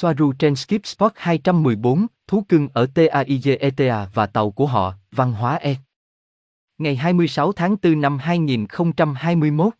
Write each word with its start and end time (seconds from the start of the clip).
Soaru 0.00 0.32
trên 0.32 0.56
Skip 0.56 0.86
Spot 0.86 1.12
214, 1.16 2.06
thú 2.26 2.44
cưng 2.48 2.68
ở 2.72 2.86
TAIGETA 2.94 4.08
và 4.14 4.26
tàu 4.26 4.50
của 4.50 4.66
họ, 4.66 4.94
văn 5.12 5.32
hóa 5.32 5.54
E. 5.54 5.76
Ngày 6.78 6.96
26 6.96 7.52
tháng 7.52 7.76
4 7.82 8.00
năm 8.00 8.18
2021. 8.18 9.74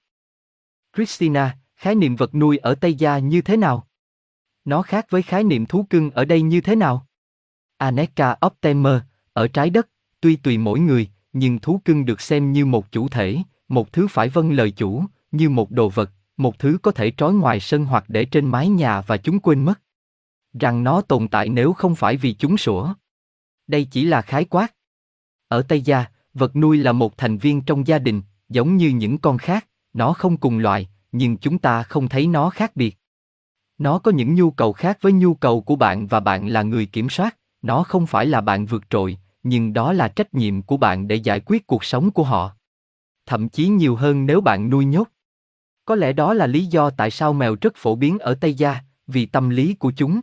Christina, 0.97 1.57
khái 1.77 1.95
niệm 1.95 2.17
vật 2.17 2.35
nuôi 2.35 2.59
ở 2.59 2.75
Tây 2.75 2.95
Gia 2.95 3.19
như 3.19 3.41
thế 3.41 3.57
nào? 3.57 3.87
Nó 4.65 4.83
khác 4.83 5.07
với 5.11 5.23
khái 5.23 5.45
niệm 5.45 5.67
thú 5.67 5.87
cưng 5.91 6.11
ở 6.11 6.25
đây 6.25 6.43
như 6.43 6.61
thế 6.61 6.77
nào? 6.77 7.07
Aneka 7.77 8.37
Optimer, 8.47 9.01
ở 9.33 9.49
trái 9.49 9.71
đất, 9.71 9.89
tuy 10.21 10.37
tùy 10.37 10.59
mỗi 10.59 10.81
người, 10.81 11.09
nhưng 11.33 11.59
thú 11.59 11.81
cưng 11.85 12.05
được 12.05 12.21
xem 12.21 12.53
như 12.53 12.67
một 12.67 12.93
chủ 12.93 13.09
thể, 13.09 13.37
một 13.69 13.93
thứ 13.93 14.09
phải 14.09 14.29
vâng 14.29 14.53
lời 14.53 14.71
chủ, 14.71 15.05
như 15.33 15.51
một 15.51 15.71
đồ 15.71 15.89
vật, 15.89 16.11
một 16.37 16.59
thứ 16.59 16.79
có 16.83 16.91
thể 16.91 17.13
trói 17.17 17.35
ngoài 17.35 17.61
sân 17.61 17.85
hoặc 17.85 18.05
để 18.09 18.25
trên 18.25 18.47
mái 18.47 18.69
nhà 18.69 19.01
và 19.01 19.17
chúng 19.17 19.41
quên 19.41 19.65
mất. 19.65 19.81
Rằng 20.61 20.85
nó 20.85 21.01
tồn 21.01 21.29
tại 21.29 21.49
nếu 21.49 21.73
không 21.73 21.95
phải 21.95 22.17
vì 22.17 22.33
chúng 22.33 22.57
sủa. 22.57 22.95
Đây 23.67 23.85
chỉ 23.85 24.05
là 24.05 24.23
khái 24.23 24.45
quát. 24.45 24.75
Ở 25.49 25.63
Tây 25.63 25.81
Gia, 25.81 26.05
vật 26.35 26.57
nuôi 26.57 26.77
là 26.77 26.93
một 26.93 27.19
thành 27.19 27.39
viên 27.39 27.61
trong 27.61 27.87
gia 27.87 27.99
đình, 27.99 28.23
giống 28.49 28.77
như 28.77 28.89
những 28.89 29.19
con 29.19 29.39
khác, 29.39 29.69
nó 29.93 30.13
không 30.13 30.37
cùng 30.37 30.59
loại, 30.59 30.89
nhưng 31.13 31.37
chúng 31.37 31.59
ta 31.59 31.83
không 31.83 32.09
thấy 32.09 32.27
nó 32.27 32.51
khác 32.51 32.77
biệt. 32.77 32.97
Nó 33.79 33.99
có 33.99 34.11
những 34.11 34.35
nhu 34.35 34.51
cầu 34.51 34.73
khác 34.73 34.99
với 35.01 35.13
nhu 35.13 35.35
cầu 35.35 35.61
của 35.61 35.77
bạn 35.77 36.07
và 36.07 36.21
bạn 36.21 36.49
là 36.49 36.63
người 36.63 36.87
kiểm 36.87 37.09
soát, 37.11 37.37
nó 37.63 37.83
không 37.83 38.07
phải 38.07 38.27
là 38.27 38.41
bạn 38.41 38.67
vượt 38.67 38.91
trội, 38.91 39.19
nhưng 39.43 39.73
đó 39.73 39.93
là 39.93 40.09
trách 40.09 40.35
nhiệm 40.35 40.63
của 40.63 40.77
bạn 40.77 41.09
để 41.09 41.17
giải 41.17 41.41
quyết 41.41 41.67
cuộc 41.67 41.85
sống 41.85 42.11
của 42.11 42.25
họ. 42.25 42.53
Thậm 43.27 43.49
chí 43.49 43.69
nhiều 43.69 43.97
hơn 43.97 44.27
nếu 44.27 44.41
bạn 44.41 44.71
nuôi 44.71 44.85
nhốt. 44.85 45.09
Có 45.85 45.95
lẽ 45.95 46.13
đó 46.13 46.35
là 46.35 46.47
lý 46.47 46.67
do 46.67 46.91
tại 46.91 47.11
sao 47.11 47.33
mèo 47.33 47.57
rất 47.61 47.73
phổ 47.77 47.97
biến 47.97 48.19
ở 48.19 48.35
Tây 48.35 48.55
Gia, 48.55 48.81
vì 49.07 49.27
tâm 49.27 49.51
lý 49.51 49.75
của 49.75 49.93
chúng. 49.97 50.21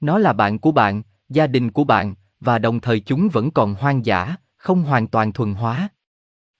Nó 0.00 0.18
là 0.18 0.32
bạn 0.32 0.58
của 0.58 0.72
bạn, 0.72 1.02
gia 1.28 1.46
đình 1.46 1.70
của 1.70 1.84
bạn, 1.84 2.14
và 2.40 2.58
đồng 2.58 2.80
thời 2.80 3.00
chúng 3.00 3.28
vẫn 3.28 3.50
còn 3.50 3.74
hoang 3.74 4.06
dã, 4.06 4.36
không 4.56 4.82
hoàn 4.82 5.06
toàn 5.08 5.32
thuần 5.32 5.54
hóa. 5.54 5.88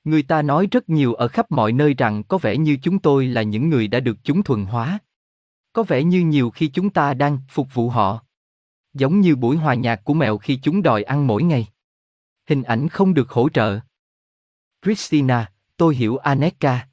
Người 0.04 0.22
ta 0.22 0.42
nói 0.42 0.68
rất 0.70 0.88
nhiều 0.88 1.14
ở 1.14 1.28
khắp 1.28 1.50
mọi 1.50 1.72
nơi 1.72 1.94
rằng 1.94 2.22
có 2.22 2.38
vẻ 2.38 2.56
như 2.56 2.78
chúng 2.82 2.98
tôi 2.98 3.26
là 3.26 3.42
những 3.42 3.68
người 3.68 3.88
đã 3.88 4.00
được 4.00 4.18
chúng 4.22 4.42
thuần 4.42 4.64
hóa. 4.64 4.98
Có 5.72 5.82
vẻ 5.82 6.02
như 6.02 6.20
nhiều 6.20 6.50
khi 6.50 6.68
chúng 6.68 6.90
ta 6.90 7.14
đang 7.14 7.38
phục 7.48 7.74
vụ 7.74 7.88
họ. 7.88 8.24
Giống 8.94 9.20
như 9.20 9.36
buổi 9.36 9.56
hòa 9.56 9.74
nhạc 9.74 10.04
của 10.04 10.14
mèo 10.14 10.38
khi 10.38 10.58
chúng 10.62 10.82
đòi 10.82 11.02
ăn 11.02 11.26
mỗi 11.26 11.42
ngày. 11.42 11.66
Hình 12.48 12.62
ảnh 12.62 12.88
không 12.88 13.14
được 13.14 13.30
hỗ 13.30 13.48
trợ. 13.48 13.80
Christina, 14.82 15.52
tôi 15.76 15.94
hiểu 15.94 16.16
Aneka. 16.16 16.88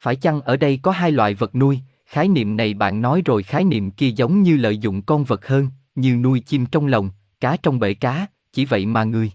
Phải 0.00 0.16
chăng 0.16 0.40
ở 0.40 0.56
đây 0.56 0.78
có 0.82 0.90
hai 0.90 1.12
loại 1.12 1.34
vật 1.34 1.54
nuôi, 1.54 1.80
khái 2.06 2.28
niệm 2.28 2.56
này 2.56 2.74
bạn 2.74 3.02
nói 3.02 3.22
rồi 3.24 3.42
khái 3.42 3.64
niệm 3.64 3.90
kia 3.90 4.08
giống 4.08 4.42
như 4.42 4.56
lợi 4.56 4.78
dụng 4.78 5.02
con 5.02 5.24
vật 5.24 5.46
hơn, 5.46 5.68
như 5.94 6.16
nuôi 6.16 6.40
chim 6.40 6.66
trong 6.66 6.86
lồng, 6.86 7.10
cá 7.40 7.56
trong 7.56 7.78
bể 7.78 7.94
cá, 7.94 8.26
chỉ 8.52 8.64
vậy 8.64 8.86
mà 8.86 9.04
người. 9.04 9.32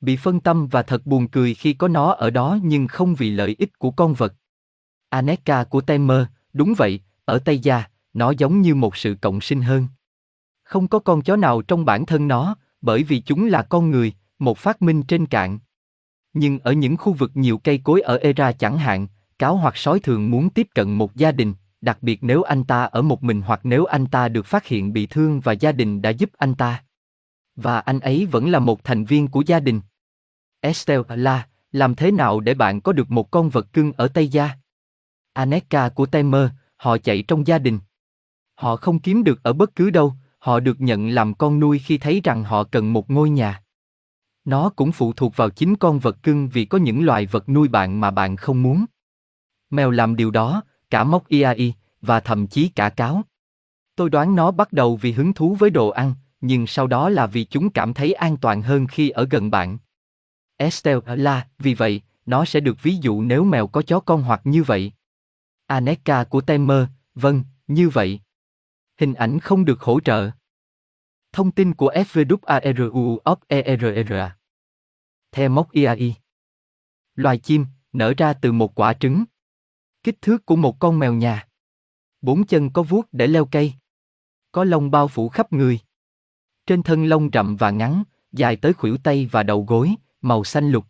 Bị 0.00 0.16
phân 0.16 0.40
tâm 0.40 0.66
và 0.66 0.82
thật 0.82 1.06
buồn 1.06 1.28
cười 1.28 1.54
khi 1.54 1.72
có 1.72 1.88
nó 1.88 2.12
ở 2.12 2.30
đó 2.30 2.58
nhưng 2.62 2.86
không 2.86 3.14
vì 3.14 3.30
lợi 3.30 3.56
ích 3.58 3.78
của 3.78 3.90
con 3.90 4.14
vật. 4.14 4.34
Aneka 5.08 5.64
của 5.64 5.80
Temer, 5.80 6.26
đúng 6.52 6.74
vậy, 6.76 7.00
ở 7.24 7.38
Tây 7.38 7.58
Gia, 7.58 7.84
nó 8.12 8.30
giống 8.30 8.60
như 8.60 8.74
một 8.74 8.96
sự 8.96 9.16
cộng 9.20 9.40
sinh 9.40 9.62
hơn. 9.62 9.88
Không 10.62 10.88
có 10.88 10.98
con 10.98 11.22
chó 11.22 11.36
nào 11.36 11.62
trong 11.62 11.84
bản 11.84 12.06
thân 12.06 12.28
nó, 12.28 12.56
bởi 12.80 13.02
vì 13.02 13.20
chúng 13.20 13.46
là 13.46 13.62
con 13.62 13.90
người, 13.90 14.12
một 14.38 14.58
phát 14.58 14.82
minh 14.82 15.02
trên 15.02 15.26
cạn. 15.26 15.58
Nhưng 16.32 16.58
ở 16.58 16.72
những 16.72 16.96
khu 16.96 17.12
vực 17.12 17.30
nhiều 17.34 17.58
cây 17.58 17.80
cối 17.84 18.00
ở 18.00 18.16
Era 18.16 18.52
chẳng 18.52 18.78
hạn, 18.78 19.06
cáo 19.38 19.56
hoặc 19.56 19.76
sói 19.76 20.00
thường 20.00 20.30
muốn 20.30 20.50
tiếp 20.50 20.66
cận 20.74 20.92
một 20.92 21.16
gia 21.16 21.32
đình, 21.32 21.54
đặc 21.86 21.98
biệt 22.02 22.18
nếu 22.22 22.42
anh 22.42 22.64
ta 22.64 22.84
ở 22.84 23.02
một 23.02 23.24
mình 23.24 23.42
hoặc 23.42 23.60
nếu 23.62 23.84
anh 23.84 24.06
ta 24.06 24.28
được 24.28 24.46
phát 24.46 24.66
hiện 24.66 24.92
bị 24.92 25.06
thương 25.06 25.40
và 25.40 25.52
gia 25.52 25.72
đình 25.72 26.02
đã 26.02 26.10
giúp 26.10 26.30
anh 26.38 26.54
ta. 26.54 26.82
Và 27.56 27.78
anh 27.78 28.00
ấy 28.00 28.26
vẫn 28.26 28.50
là 28.50 28.58
một 28.58 28.84
thành 28.84 29.04
viên 29.04 29.28
của 29.28 29.42
gia 29.46 29.60
đình. 29.60 29.80
Estelle 30.60 31.16
là, 31.16 31.48
làm 31.72 31.94
thế 31.94 32.10
nào 32.10 32.40
để 32.40 32.54
bạn 32.54 32.80
có 32.80 32.92
được 32.92 33.10
một 33.10 33.30
con 33.30 33.48
vật 33.48 33.72
cưng 33.72 33.92
ở 33.92 34.08
Tây 34.08 34.28
Gia? 34.28 34.50
Aneka 35.32 35.88
của 35.88 36.06
Temer, 36.06 36.48
họ 36.76 36.98
chạy 36.98 37.22
trong 37.22 37.46
gia 37.46 37.58
đình. 37.58 37.78
Họ 38.54 38.76
không 38.76 38.98
kiếm 38.98 39.24
được 39.24 39.42
ở 39.42 39.52
bất 39.52 39.74
cứ 39.74 39.90
đâu, 39.90 40.14
họ 40.38 40.60
được 40.60 40.80
nhận 40.80 41.08
làm 41.08 41.34
con 41.34 41.60
nuôi 41.60 41.78
khi 41.78 41.98
thấy 41.98 42.20
rằng 42.24 42.44
họ 42.44 42.64
cần 42.64 42.92
một 42.92 43.10
ngôi 43.10 43.30
nhà. 43.30 43.62
Nó 44.44 44.70
cũng 44.76 44.92
phụ 44.92 45.12
thuộc 45.12 45.36
vào 45.36 45.50
chính 45.50 45.76
con 45.76 45.98
vật 45.98 46.22
cưng 46.22 46.48
vì 46.48 46.64
có 46.64 46.78
những 46.78 47.04
loài 47.04 47.26
vật 47.26 47.48
nuôi 47.48 47.68
bạn 47.68 48.00
mà 48.00 48.10
bạn 48.10 48.36
không 48.36 48.62
muốn. 48.62 48.84
Mèo 49.70 49.90
làm 49.90 50.16
điều 50.16 50.30
đó, 50.30 50.62
cả 50.90 51.04
móc 51.04 51.28
iai, 51.28 51.74
và 52.06 52.20
thậm 52.20 52.46
chí 52.46 52.68
cả 52.68 52.88
cáo. 52.88 53.22
Tôi 53.96 54.10
đoán 54.10 54.34
nó 54.34 54.50
bắt 54.50 54.72
đầu 54.72 54.96
vì 54.96 55.12
hứng 55.12 55.32
thú 55.32 55.54
với 55.54 55.70
đồ 55.70 55.88
ăn, 55.88 56.14
nhưng 56.40 56.66
sau 56.66 56.86
đó 56.86 57.08
là 57.08 57.26
vì 57.26 57.44
chúng 57.44 57.70
cảm 57.70 57.94
thấy 57.94 58.12
an 58.12 58.36
toàn 58.36 58.62
hơn 58.62 58.86
khi 58.86 59.10
ở 59.10 59.26
gần 59.30 59.50
bạn. 59.50 59.78
Estelle 60.56 61.16
là, 61.16 61.48
vì 61.58 61.74
vậy, 61.74 62.02
nó 62.26 62.44
sẽ 62.44 62.60
được 62.60 62.82
ví 62.82 62.96
dụ 62.96 63.22
nếu 63.22 63.44
mèo 63.44 63.66
có 63.66 63.82
chó 63.82 64.00
con 64.00 64.22
hoặc 64.22 64.40
như 64.44 64.62
vậy. 64.62 64.92
Aneka 65.66 66.24
của 66.24 66.40
Temer, 66.40 66.84
vâng, 67.14 67.44
như 67.66 67.88
vậy. 67.88 68.20
Hình 69.00 69.14
ảnh 69.14 69.38
không 69.40 69.64
được 69.64 69.80
hỗ 69.80 70.00
trợ. 70.00 70.30
Thông 71.32 71.50
tin 71.50 71.74
của 71.74 71.92
FVWARU 71.92 73.18
of 73.24 73.36
ERRA. 73.48 74.36
Theo 75.32 75.48
mốc 75.48 75.72
IAI. 75.72 76.14
Loài 77.14 77.38
chim, 77.38 77.66
nở 77.92 78.14
ra 78.16 78.32
từ 78.32 78.52
một 78.52 78.74
quả 78.74 78.92
trứng. 78.92 79.24
Kích 80.02 80.22
thước 80.22 80.46
của 80.46 80.56
một 80.56 80.78
con 80.78 80.98
mèo 80.98 81.14
nhà. 81.14 81.48
Bốn 82.26 82.46
chân 82.46 82.70
có 82.70 82.82
vuốt 82.82 83.08
để 83.12 83.26
leo 83.26 83.44
cây. 83.44 83.74
Có 84.52 84.64
lông 84.64 84.90
bao 84.90 85.08
phủ 85.08 85.28
khắp 85.28 85.52
người. 85.52 85.80
Trên 86.66 86.82
thân 86.82 87.04
lông 87.04 87.30
rậm 87.32 87.56
và 87.56 87.70
ngắn, 87.70 88.02
dài 88.32 88.56
tới 88.56 88.72
khuỷu 88.72 88.96
tay 88.96 89.26
và 89.26 89.42
đầu 89.42 89.64
gối, 89.68 89.94
màu 90.20 90.44
xanh 90.44 90.70
lục. 90.70 90.84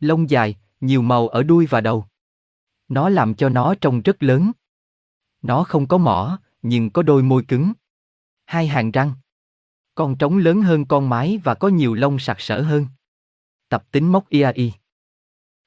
Lông 0.00 0.30
dài, 0.30 0.56
nhiều 0.80 1.02
màu 1.02 1.28
ở 1.28 1.42
đuôi 1.42 1.66
và 1.66 1.80
đầu. 1.80 2.06
Nó 2.88 3.08
làm 3.08 3.34
cho 3.34 3.48
nó 3.48 3.74
trông 3.80 4.02
rất 4.02 4.22
lớn. 4.22 4.52
Nó 5.42 5.64
không 5.64 5.88
có 5.88 5.98
mỏ, 5.98 6.38
nhưng 6.62 6.90
có 6.90 7.02
đôi 7.02 7.22
môi 7.22 7.44
cứng. 7.48 7.72
Hai 8.44 8.66
hàng 8.66 8.90
răng. 8.90 9.12
Con 9.94 10.18
trống 10.18 10.38
lớn 10.38 10.62
hơn 10.62 10.84
con 10.84 11.08
mái 11.08 11.38
và 11.44 11.54
có 11.54 11.68
nhiều 11.68 11.94
lông 11.94 12.18
sặc 12.18 12.40
sỡ 12.40 12.62
hơn. 12.62 12.86
Tập 13.68 13.84
tính 13.90 14.12
móc 14.12 14.28
IAI. 14.28 14.72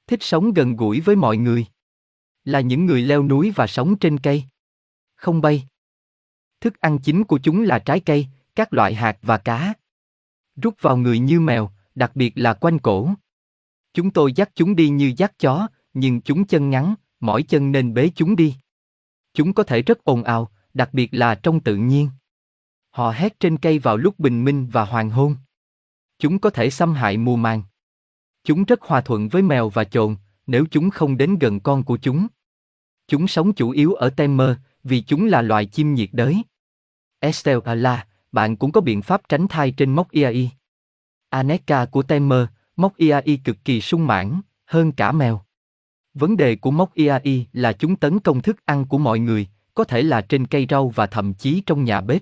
Thích 0.08 0.24
sống 0.24 0.54
gần 0.54 0.76
gũi 0.76 1.02
với 1.02 1.16
mọi 1.16 1.38
người. 1.38 1.66
Là 2.44 2.62
những 2.62 2.86
người 2.86 3.02
leo 3.02 3.24
núi 3.24 3.52
và 3.56 3.68
sống 3.68 4.00
trên 4.00 4.20
cây. 4.20 4.44
Không 5.16 5.42
bay. 5.42 5.68
Thức 6.62 6.80
ăn 6.80 7.00
chính 7.00 7.24
của 7.24 7.40
chúng 7.44 7.62
là 7.62 7.80
trái 7.80 8.00
cây, 8.00 8.28
các 8.56 8.74
loại 8.74 8.94
hạt 8.94 9.18
và 9.22 9.38
cá. 9.38 9.74
Rút 10.56 10.76
vào 10.82 10.98
người 10.98 11.20
như 11.20 11.40
mèo, 11.40 11.72
đặc 11.96 12.12
biệt 12.16 12.34
là 12.36 12.54
quanh 12.54 12.80
cổ. 12.80 13.10
Chúng 13.94 14.12
tôi 14.12 14.34
dắt 14.34 14.50
chúng 14.56 14.76
đi 14.76 14.90
như 14.90 15.14
dắt 15.18 15.40
chó, 15.40 15.68
nhưng 15.94 16.22
chúng 16.22 16.46
chân 16.46 16.70
ngắn, 16.70 16.96
mỏi 17.20 17.44
chân 17.44 17.72
nên 17.72 17.94
bế 17.94 18.12
chúng 18.16 18.36
đi. 18.36 18.56
Chúng 19.34 19.54
có 19.54 19.64
thể 19.64 19.82
rất 19.82 20.04
ồn 20.04 20.24
ào, 20.24 20.52
đặc 20.74 20.90
biệt 20.94 21.10
là 21.14 21.36
trong 21.36 21.60
tự 21.60 21.76
nhiên. 21.76 22.10
Họ 22.90 23.12
hét 23.12 23.40
trên 23.40 23.58
cây 23.58 23.80
vào 23.80 23.98
lúc 23.98 24.20
bình 24.20 24.44
minh 24.44 24.68
và 24.72 24.86
hoàng 24.86 25.10
hôn. 25.10 25.36
Chúng 26.20 26.40
có 26.40 26.50
thể 26.50 26.70
xâm 26.70 26.94
hại 26.94 27.18
mùa 27.18 27.36
màng. 27.36 27.64
Chúng 28.44 28.64
rất 28.64 28.82
hòa 28.82 29.02
thuận 29.02 29.28
với 29.30 29.42
mèo 29.42 29.70
và 29.70 29.84
chồn, 29.84 30.16
nếu 30.48 30.66
chúng 30.72 30.90
không 30.90 31.18
đến 31.18 31.38
gần 31.40 31.60
con 31.60 31.84
của 31.84 31.98
chúng. 31.98 32.28
Chúng 33.08 33.28
sống 33.28 33.54
chủ 33.54 33.70
yếu 33.70 33.94
ở 33.94 34.10
Temer, 34.10 34.58
vì 34.86 35.02
chúng 35.02 35.26
là 35.26 35.42
loài 35.42 35.66
chim 35.66 35.94
nhiệt 35.94 36.10
đới. 36.12 36.42
Estelle 37.20 37.62
Ala, 37.66 38.08
bạn 38.32 38.56
cũng 38.56 38.72
có 38.72 38.82
biện 38.82 39.02
pháp 39.02 39.22
tránh 39.30 39.48
thai 39.48 39.72
trên 39.72 39.96
móc 39.96 40.12
IAI. 40.12 40.50
Aneka 41.30 41.86
của 41.86 42.04
Temer, 42.04 42.46
móc 42.76 42.98
IAI 42.98 43.40
cực 43.44 43.58
kỳ 43.66 43.82
sung 43.82 44.08
mãn, 44.08 44.42
hơn 44.66 44.92
cả 44.92 45.12
mèo. 45.12 45.42
Vấn 46.14 46.38
đề 46.38 46.56
của 46.56 46.72
móc 46.72 46.94
IAI 46.94 47.46
là 47.54 47.74
chúng 47.74 47.96
tấn 47.96 48.20
công 48.20 48.42
thức 48.42 48.66
ăn 48.66 48.86
của 48.86 48.98
mọi 48.98 49.20
người, 49.20 49.48
có 49.74 49.84
thể 49.84 50.02
là 50.02 50.22
trên 50.22 50.48
cây 50.48 50.68
rau 50.70 50.90
và 50.90 51.08
thậm 51.08 51.34
chí 51.34 51.64
trong 51.66 51.84
nhà 51.84 52.02
bếp. 52.02 52.22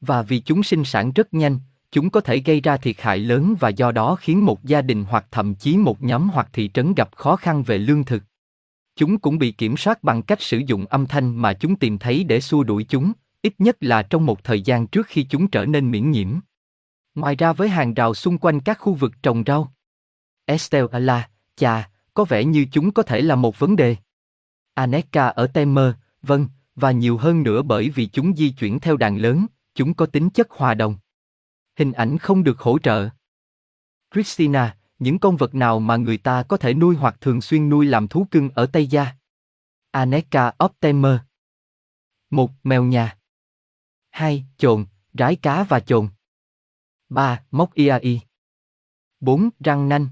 Và 0.00 0.22
vì 0.22 0.40
chúng 0.40 0.62
sinh 0.62 0.84
sản 0.84 1.12
rất 1.12 1.34
nhanh, 1.34 1.58
chúng 1.90 2.10
có 2.10 2.20
thể 2.20 2.38
gây 2.38 2.60
ra 2.60 2.76
thiệt 2.76 3.00
hại 3.00 3.18
lớn 3.18 3.54
và 3.60 3.68
do 3.68 3.92
đó 3.92 4.16
khiến 4.20 4.44
một 4.44 4.64
gia 4.64 4.82
đình 4.82 5.04
hoặc 5.08 5.26
thậm 5.30 5.54
chí 5.54 5.76
một 5.76 6.02
nhóm 6.02 6.28
hoặc 6.28 6.48
thị 6.52 6.70
trấn 6.74 6.94
gặp 6.94 7.16
khó 7.16 7.36
khăn 7.36 7.62
về 7.62 7.78
lương 7.78 8.04
thực. 8.04 8.22
Chúng 8.96 9.18
cũng 9.18 9.38
bị 9.38 9.52
kiểm 9.52 9.76
soát 9.76 10.02
bằng 10.02 10.22
cách 10.22 10.42
sử 10.42 10.58
dụng 10.58 10.86
âm 10.86 11.06
thanh 11.06 11.36
mà 11.36 11.52
chúng 11.52 11.76
tìm 11.76 11.98
thấy 11.98 12.24
để 12.24 12.40
xua 12.40 12.62
đuổi 12.62 12.86
chúng, 12.88 13.12
ít 13.42 13.54
nhất 13.58 13.76
là 13.80 14.02
trong 14.02 14.26
một 14.26 14.44
thời 14.44 14.62
gian 14.62 14.86
trước 14.86 15.06
khi 15.06 15.26
chúng 15.30 15.48
trở 15.48 15.64
nên 15.64 15.90
miễn 15.90 16.10
nhiễm. 16.10 16.38
Ngoài 17.14 17.36
ra 17.36 17.52
với 17.52 17.68
hàng 17.68 17.94
rào 17.94 18.14
xung 18.14 18.38
quanh 18.38 18.60
các 18.60 18.78
khu 18.80 18.94
vực 18.94 19.12
trồng 19.22 19.42
rau. 19.46 19.72
Estelle 20.44 21.00
là, 21.00 21.28
chà, 21.56 21.90
có 22.14 22.24
vẻ 22.24 22.44
như 22.44 22.66
chúng 22.72 22.92
có 22.92 23.02
thể 23.02 23.20
là 23.20 23.34
một 23.34 23.58
vấn 23.58 23.76
đề. 23.76 23.96
Aneka 24.74 25.26
ở 25.26 25.46
Temer, 25.46 25.92
vâng, 26.22 26.48
và 26.74 26.90
nhiều 26.90 27.16
hơn 27.16 27.42
nữa 27.42 27.62
bởi 27.62 27.90
vì 27.90 28.06
chúng 28.06 28.36
di 28.36 28.50
chuyển 28.50 28.80
theo 28.80 28.96
đàn 28.96 29.16
lớn, 29.16 29.46
chúng 29.74 29.94
có 29.94 30.06
tính 30.06 30.30
chất 30.30 30.50
hòa 30.50 30.74
đồng. 30.74 30.96
Hình 31.78 31.92
ảnh 31.92 32.18
không 32.18 32.44
được 32.44 32.60
hỗ 32.60 32.78
trợ. 32.78 33.08
Christina, 34.14 34.76
những 35.02 35.18
con 35.18 35.36
vật 35.36 35.54
nào 35.54 35.80
mà 35.80 35.96
người 35.96 36.18
ta 36.18 36.42
có 36.42 36.56
thể 36.56 36.74
nuôi 36.74 36.96
hoặc 36.96 37.16
thường 37.20 37.40
xuyên 37.40 37.68
nuôi 37.68 37.86
làm 37.86 38.08
thú 38.08 38.26
cưng 38.30 38.50
ở 38.50 38.66
Tây 38.66 38.86
Gia? 38.86 39.12
Aneka 39.90 40.52
Optimer 40.64 41.16
Một 42.30 42.50
mèo 42.62 42.84
nhà. 42.84 43.18
2. 44.10 44.44
Chồn, 44.56 44.86
rái 45.18 45.36
cá 45.36 45.64
và 45.64 45.80
chồn. 45.80 46.08
3. 47.08 47.44
Móc 47.50 47.74
IAI. 47.74 48.20
4. 49.20 49.48
Răng 49.60 49.88
nanh. 49.88 50.08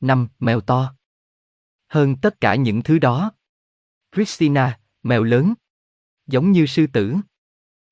5. 0.00 0.28
Mèo 0.38 0.60
to. 0.60 0.94
Hơn 1.88 2.16
tất 2.16 2.40
cả 2.40 2.54
những 2.54 2.82
thứ 2.82 2.98
đó. 2.98 3.32
Christina, 4.12 4.80
mèo 5.02 5.22
lớn. 5.22 5.54
Giống 6.26 6.52
như 6.52 6.66
sư 6.66 6.86
tử. 6.92 7.16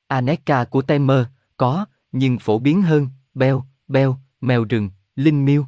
Aneka 0.06 0.64
của 0.64 0.82
Temer, 0.82 1.26
có, 1.56 1.86
nhưng 2.12 2.38
phổ 2.38 2.58
biến 2.58 2.82
hơn, 2.82 3.08
beo, 3.34 3.64
beo, 3.86 4.18
mèo 4.40 4.64
rừng, 4.64 4.90
linh 5.16 5.44
miêu. 5.44 5.66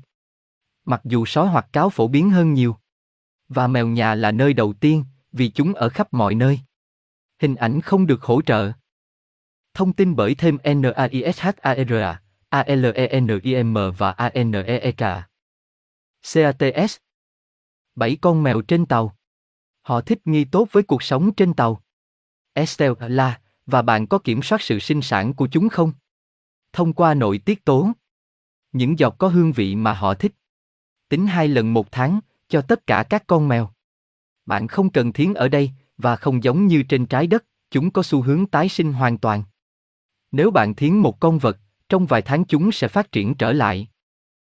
Mặc 0.85 1.01
dù 1.05 1.27
sói 1.27 1.49
hoặc 1.49 1.67
cáo 1.73 1.91
phổ 1.91 2.09
biến 2.09 2.31
hơn 2.31 2.55
nhiều. 2.55 2.77
Và 3.49 3.67
mèo 3.67 3.87
nhà 3.87 4.15
là 4.15 4.33
nơi 4.33 4.53
đầu 4.53 4.73
tiên, 4.73 5.05
vì 5.33 5.51
chúng 5.51 5.75
ở 5.75 5.89
khắp 5.89 6.13
mọi 6.13 6.35
nơi. 6.35 6.61
Hình 7.39 7.55
ảnh 7.55 7.81
không 7.81 8.07
được 8.07 8.23
hỗ 8.23 8.43
trợ. 8.43 8.73
Thông 9.75 9.93
tin 9.93 10.17
bởi 10.17 10.35
thêm 10.35 10.59
NAISHARA, 10.65 12.21
ALENIM 12.49 13.75
và 13.99 14.11
ANEEK. 14.11 15.03
CATS 16.23 16.97
7 17.95 18.17
con 18.21 18.43
mèo 18.43 18.61
trên 18.61 18.87
tàu. 18.87 19.17
Họ 19.83 20.01
thích 20.01 20.21
nghi 20.25 20.45
tốt 20.45 20.69
với 20.73 20.83
cuộc 20.83 21.03
sống 21.03 21.35
trên 21.35 21.55
tàu. 21.55 21.83
Estelle 22.53 23.09
là, 23.09 23.41
và 23.67 23.83
bạn 23.83 24.07
có 24.07 24.19
kiểm 24.19 24.43
soát 24.43 24.63
sự 24.63 24.79
sinh 24.79 25.03
sản 25.03 25.35
của 25.35 25.49
chúng 25.53 25.69
không? 25.69 25.93
Thông 26.73 26.93
qua 26.93 27.15
nội 27.15 27.39
tiết 27.39 27.65
tố. 27.65 27.93
Những 28.73 28.99
giọt 28.99 29.15
có 29.19 29.29
hương 29.29 29.53
vị 29.53 29.77
mà 29.77 29.93
họ 29.93 30.15
thích. 30.15 30.33
Tính 31.11 31.27
hai 31.27 31.49
lần 31.49 31.75
một 31.75 31.93
tháng, 31.93 32.21
cho 32.49 32.63
tất 32.63 32.87
cả 32.87 33.05
các 33.11 33.27
con 33.27 33.49
mèo. 33.49 33.71
Bạn 34.47 34.69
không 34.69 34.91
cần 34.91 35.13
thiến 35.13 35.35
ở 35.35 35.49
đây, 35.49 35.71
và 35.99 36.17
không 36.17 36.45
giống 36.45 36.67
như 36.67 36.83
trên 36.83 37.07
trái 37.07 37.27
đất, 37.27 37.45
chúng 37.71 37.91
có 37.91 38.03
xu 38.03 38.23
hướng 38.23 38.47
tái 38.47 38.69
sinh 38.69 38.93
hoàn 38.93 39.19
toàn. 39.19 39.43
Nếu 40.33 40.51
bạn 40.51 40.75
thiến 40.75 40.95
một 40.95 41.21
con 41.21 41.39
vật, 41.39 41.59
trong 41.89 42.07
vài 42.07 42.23
tháng 42.23 42.45
chúng 42.45 42.73
sẽ 42.73 42.89
phát 42.89 43.13
triển 43.13 43.35
trở 43.35 43.53
lại. 43.53 43.89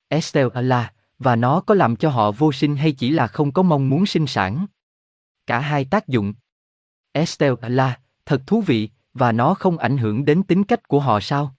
Estelle 0.07 0.61
là, 0.61 0.93
và 1.19 1.35
nó 1.35 1.61
có 1.61 1.75
làm 1.75 1.95
cho 1.95 2.09
họ 2.09 2.31
vô 2.31 2.51
sinh 2.51 2.75
hay 2.75 2.91
chỉ 2.91 3.09
là 3.09 3.27
không 3.27 3.51
có 3.51 3.61
mong 3.61 3.89
muốn 3.89 4.05
sinh 4.05 4.27
sản? 4.27 4.65
Cả 5.47 5.59
hai 5.59 5.85
tác 5.85 6.07
dụng. 6.07 6.33
Estelle 7.11 7.69
là, 7.69 7.99
thật 8.25 8.41
thú 8.47 8.61
vị, 8.61 8.89
và 9.13 9.31
nó 9.31 9.53
không 9.53 9.77
ảnh 9.77 9.97
hưởng 9.97 10.25
đến 10.25 10.43
tính 10.43 10.63
cách 10.63 10.87
của 10.87 10.99
họ 10.99 11.19
sao? 11.19 11.55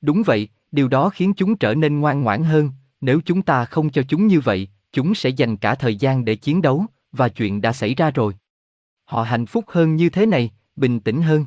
Đúng 0.00 0.22
vậy, 0.26 0.48
điều 0.72 0.88
đó 0.88 1.08
khiến 1.08 1.34
chúng 1.36 1.56
trở 1.56 1.74
nên 1.74 2.00
ngoan 2.00 2.22
ngoãn 2.22 2.44
hơn, 2.44 2.70
nếu 3.00 3.20
chúng 3.24 3.42
ta 3.42 3.64
không 3.64 3.90
cho 3.90 4.02
chúng 4.08 4.26
như 4.26 4.40
vậy, 4.40 4.68
chúng 4.92 5.14
sẽ 5.14 5.28
dành 5.28 5.56
cả 5.56 5.74
thời 5.74 5.96
gian 5.96 6.24
để 6.24 6.36
chiến 6.36 6.62
đấu, 6.62 6.86
và 7.12 7.28
chuyện 7.28 7.60
đã 7.60 7.72
xảy 7.72 7.94
ra 7.94 8.10
rồi. 8.10 8.34
Họ 9.04 9.22
hạnh 9.22 9.46
phúc 9.46 9.64
hơn 9.68 9.96
như 9.96 10.08
thế 10.08 10.26
này, 10.26 10.50
bình 10.76 11.00
tĩnh 11.00 11.22
hơn. 11.22 11.46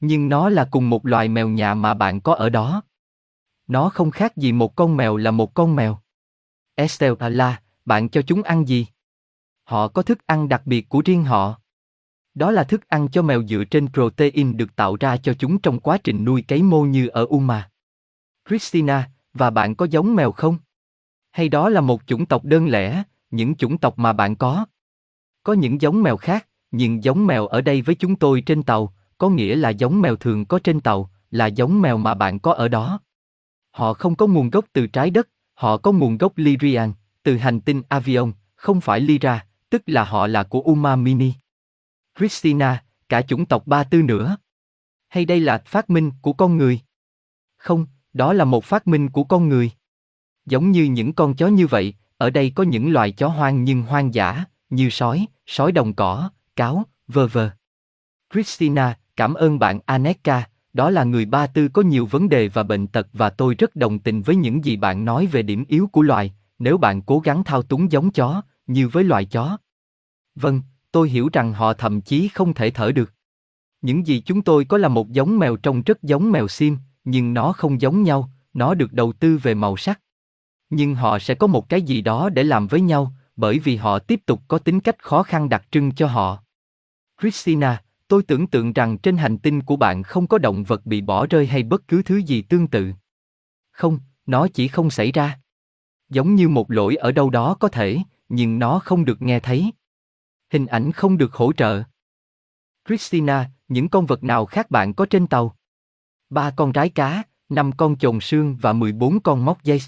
Nhưng 0.00 0.28
nó 0.28 0.48
là 0.48 0.68
cùng 0.70 0.90
một 0.90 1.06
loài 1.06 1.28
mèo 1.28 1.48
nhà 1.48 1.74
mà 1.74 1.94
bạn 1.94 2.20
có 2.20 2.34
ở 2.34 2.48
đó. 2.48 2.82
Nó 3.66 3.88
không 3.88 4.10
khác 4.10 4.36
gì 4.36 4.52
một 4.52 4.76
con 4.76 4.96
mèo 4.96 5.16
là 5.16 5.30
một 5.30 5.54
con 5.54 5.76
mèo. 5.76 5.98
Estelle 6.74 7.30
là, 7.30 7.60
bạn 7.84 8.08
cho 8.08 8.22
chúng 8.22 8.42
ăn 8.42 8.68
gì? 8.68 8.86
Họ 9.64 9.88
có 9.88 10.02
thức 10.02 10.26
ăn 10.26 10.48
đặc 10.48 10.62
biệt 10.64 10.88
của 10.88 11.02
riêng 11.04 11.24
họ. 11.24 11.60
Đó 12.34 12.50
là 12.50 12.64
thức 12.64 12.88
ăn 12.88 13.08
cho 13.08 13.22
mèo 13.22 13.42
dựa 13.42 13.64
trên 13.64 13.88
protein 13.92 14.56
được 14.56 14.76
tạo 14.76 14.96
ra 15.00 15.16
cho 15.16 15.34
chúng 15.34 15.58
trong 15.58 15.80
quá 15.80 15.98
trình 15.98 16.24
nuôi 16.24 16.42
cấy 16.42 16.62
mô 16.62 16.82
như 16.82 17.08
ở 17.08 17.26
Uma. 17.28 17.70
Christina, 18.48 19.10
và 19.32 19.50
bạn 19.50 19.74
có 19.74 19.86
giống 19.86 20.14
mèo 20.14 20.32
không? 20.32 20.58
Hay 21.36 21.48
đó 21.48 21.68
là 21.68 21.80
một 21.80 22.02
chủng 22.06 22.26
tộc 22.26 22.44
đơn 22.44 22.68
lẻ, 22.68 23.02
những 23.30 23.54
chủng 23.54 23.78
tộc 23.78 23.98
mà 23.98 24.12
bạn 24.12 24.36
có? 24.36 24.66
Có 25.42 25.52
những 25.52 25.80
giống 25.80 26.02
mèo 26.02 26.16
khác, 26.16 26.48
nhưng 26.70 27.04
giống 27.04 27.26
mèo 27.26 27.46
ở 27.46 27.60
đây 27.60 27.82
với 27.82 27.94
chúng 27.94 28.16
tôi 28.16 28.40
trên 28.40 28.62
tàu, 28.62 28.94
có 29.18 29.28
nghĩa 29.28 29.56
là 29.56 29.70
giống 29.70 30.00
mèo 30.00 30.16
thường 30.16 30.46
có 30.46 30.58
trên 30.58 30.80
tàu, 30.80 31.10
là 31.30 31.46
giống 31.46 31.82
mèo 31.82 31.98
mà 31.98 32.14
bạn 32.14 32.38
có 32.38 32.52
ở 32.52 32.68
đó. 32.68 33.00
Họ 33.70 33.94
không 33.94 34.16
có 34.16 34.26
nguồn 34.26 34.50
gốc 34.50 34.64
từ 34.72 34.86
trái 34.86 35.10
đất, 35.10 35.28
họ 35.54 35.76
có 35.76 35.92
nguồn 35.92 36.18
gốc 36.18 36.32
Lyrian, 36.36 36.92
từ 37.22 37.36
hành 37.36 37.60
tinh 37.60 37.82
Avion, 37.88 38.32
không 38.54 38.80
phải 38.80 39.00
Lyra, 39.00 39.46
tức 39.70 39.82
là 39.86 40.04
họ 40.04 40.26
là 40.26 40.42
của 40.42 40.60
Uma 40.60 40.96
Mini. 40.96 41.32
Christina, 42.18 42.84
cả 43.08 43.22
chủng 43.22 43.46
tộc 43.46 43.66
Ba 43.66 43.84
Tư 43.84 44.02
nữa. 44.02 44.36
Hay 45.08 45.24
đây 45.24 45.40
là 45.40 45.62
phát 45.66 45.90
minh 45.90 46.10
của 46.22 46.32
con 46.32 46.56
người? 46.56 46.80
Không, 47.56 47.86
đó 48.12 48.32
là 48.32 48.44
một 48.44 48.64
phát 48.64 48.86
minh 48.86 49.08
của 49.08 49.24
con 49.24 49.48
người. 49.48 49.70
Giống 50.46 50.70
như 50.70 50.84
những 50.84 51.12
con 51.12 51.34
chó 51.34 51.48
như 51.48 51.66
vậy, 51.66 51.94
ở 52.18 52.30
đây 52.30 52.52
có 52.54 52.62
những 52.62 52.92
loài 52.92 53.12
chó 53.12 53.28
hoang 53.28 53.64
nhưng 53.64 53.82
hoang 53.82 54.14
dã, 54.14 54.44
như 54.70 54.90
sói, 54.90 55.26
sói 55.46 55.72
đồng 55.72 55.94
cỏ, 55.94 56.30
cáo, 56.56 56.84
vơ 57.08 57.26
vơ. 57.26 57.50
Christina, 58.32 58.98
cảm 59.16 59.34
ơn 59.34 59.58
bạn 59.58 59.80
Aneka, 59.86 60.48
đó 60.72 60.90
là 60.90 61.04
người 61.04 61.24
Ba 61.24 61.46
Tư 61.46 61.68
có 61.68 61.82
nhiều 61.82 62.06
vấn 62.06 62.28
đề 62.28 62.48
và 62.48 62.62
bệnh 62.62 62.86
tật 62.86 63.08
và 63.12 63.30
tôi 63.30 63.54
rất 63.54 63.76
đồng 63.76 63.98
tình 63.98 64.22
với 64.22 64.36
những 64.36 64.64
gì 64.64 64.76
bạn 64.76 65.04
nói 65.04 65.26
về 65.26 65.42
điểm 65.42 65.64
yếu 65.68 65.86
của 65.86 66.02
loài, 66.02 66.34
nếu 66.58 66.78
bạn 66.78 67.02
cố 67.02 67.18
gắng 67.18 67.44
thao 67.44 67.62
túng 67.62 67.92
giống 67.92 68.10
chó, 68.10 68.42
như 68.66 68.88
với 68.88 69.04
loài 69.04 69.24
chó. 69.24 69.56
Vâng, 70.34 70.62
tôi 70.92 71.08
hiểu 71.08 71.28
rằng 71.32 71.52
họ 71.52 71.72
thậm 71.72 72.00
chí 72.00 72.28
không 72.28 72.54
thể 72.54 72.70
thở 72.70 72.92
được. 72.92 73.12
Những 73.82 74.06
gì 74.06 74.20
chúng 74.20 74.42
tôi 74.42 74.64
có 74.64 74.78
là 74.78 74.88
một 74.88 75.10
giống 75.10 75.38
mèo 75.38 75.56
trông 75.56 75.82
rất 75.82 76.02
giống 76.02 76.32
mèo 76.32 76.48
sim, 76.48 76.78
nhưng 77.04 77.34
nó 77.34 77.52
không 77.52 77.80
giống 77.80 78.02
nhau, 78.02 78.30
nó 78.54 78.74
được 78.74 78.92
đầu 78.92 79.12
tư 79.12 79.38
về 79.42 79.54
màu 79.54 79.76
sắc. 79.76 80.00
Nhưng 80.70 80.94
họ 80.94 81.18
sẽ 81.18 81.34
có 81.34 81.46
một 81.46 81.68
cái 81.68 81.82
gì 81.82 82.00
đó 82.00 82.28
để 82.28 82.42
làm 82.42 82.66
với 82.66 82.80
nhau, 82.80 83.12
bởi 83.36 83.58
vì 83.58 83.76
họ 83.76 83.98
tiếp 83.98 84.20
tục 84.26 84.40
có 84.48 84.58
tính 84.58 84.80
cách 84.80 85.02
khó 85.02 85.22
khăn 85.22 85.48
đặc 85.48 85.66
trưng 85.70 85.92
cho 85.92 86.06
họ. 86.06 86.42
Christina, 87.20 87.82
tôi 88.08 88.22
tưởng 88.22 88.46
tượng 88.46 88.72
rằng 88.72 88.98
trên 88.98 89.16
hành 89.16 89.38
tinh 89.38 89.62
của 89.62 89.76
bạn 89.76 90.02
không 90.02 90.26
có 90.26 90.38
động 90.38 90.64
vật 90.64 90.86
bị 90.86 91.00
bỏ 91.00 91.26
rơi 91.26 91.46
hay 91.46 91.62
bất 91.62 91.88
cứ 91.88 92.02
thứ 92.02 92.16
gì 92.16 92.42
tương 92.42 92.66
tự. 92.66 92.92
Không, 93.72 93.98
nó 94.26 94.48
chỉ 94.48 94.68
không 94.68 94.90
xảy 94.90 95.12
ra. 95.12 95.40
Giống 96.08 96.34
như 96.34 96.48
một 96.48 96.70
lỗi 96.70 96.96
ở 96.96 97.12
đâu 97.12 97.30
đó 97.30 97.56
có 97.60 97.68
thể, 97.68 97.98
nhưng 98.28 98.58
nó 98.58 98.78
không 98.78 99.04
được 99.04 99.22
nghe 99.22 99.40
thấy. 99.40 99.72
Hình 100.52 100.66
ảnh 100.66 100.92
không 100.92 101.18
được 101.18 101.34
hỗ 101.34 101.52
trợ. 101.52 101.82
Christina, 102.88 103.50
những 103.68 103.88
con 103.88 104.06
vật 104.06 104.24
nào 104.24 104.46
khác 104.46 104.70
bạn 104.70 104.94
có 104.94 105.06
trên 105.06 105.26
tàu? 105.26 105.56
Ba 106.30 106.50
con 106.50 106.72
rái 106.74 106.88
cá, 106.88 107.22
năm 107.48 107.72
con 107.72 107.98
chồn 107.98 108.20
sương 108.20 108.56
và 108.56 108.72
14 108.72 109.20
con 109.20 109.44
móc 109.44 109.62
dây. 109.62 109.80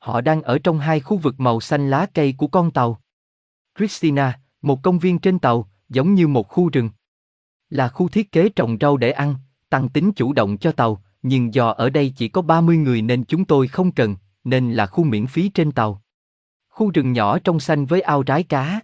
Họ 0.00 0.20
đang 0.20 0.42
ở 0.42 0.58
trong 0.58 0.78
hai 0.78 1.00
khu 1.00 1.16
vực 1.16 1.40
màu 1.40 1.60
xanh 1.60 1.90
lá 1.90 2.06
cây 2.14 2.34
của 2.38 2.46
con 2.46 2.70
tàu. 2.70 3.00
Christina, 3.78 4.38
một 4.62 4.82
công 4.82 4.98
viên 4.98 5.18
trên 5.18 5.38
tàu, 5.38 5.68
giống 5.88 6.14
như 6.14 6.28
một 6.28 6.48
khu 6.48 6.68
rừng. 6.68 6.90
Là 7.70 7.88
khu 7.88 8.08
thiết 8.08 8.32
kế 8.32 8.48
trồng 8.48 8.76
rau 8.80 8.96
để 8.96 9.10
ăn, 9.10 9.34
tăng 9.68 9.88
tính 9.88 10.12
chủ 10.12 10.32
động 10.32 10.58
cho 10.58 10.72
tàu, 10.72 11.02
nhưng 11.22 11.54
do 11.54 11.68
ở 11.68 11.90
đây 11.90 12.12
chỉ 12.16 12.28
có 12.28 12.42
30 12.42 12.76
người 12.76 13.02
nên 13.02 13.24
chúng 13.24 13.44
tôi 13.44 13.68
không 13.68 13.92
cần, 13.92 14.16
nên 14.44 14.72
là 14.72 14.86
khu 14.86 15.04
miễn 15.04 15.26
phí 15.26 15.48
trên 15.48 15.72
tàu. 15.72 16.02
Khu 16.68 16.90
rừng 16.90 17.12
nhỏ 17.12 17.38
trong 17.38 17.60
xanh 17.60 17.86
với 17.86 18.00
ao 18.00 18.22
rái 18.26 18.42
cá. 18.42 18.80